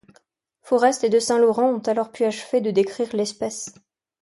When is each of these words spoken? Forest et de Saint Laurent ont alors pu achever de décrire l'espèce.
Forest 0.63 1.03
et 1.03 1.09
de 1.11 1.19
Saint 1.19 1.37
Laurent 1.37 1.69
ont 1.75 1.83
alors 1.85 2.11
pu 2.11 2.23
achever 2.25 2.59
de 2.59 2.71
décrire 2.71 3.15
l'espèce. 3.15 3.71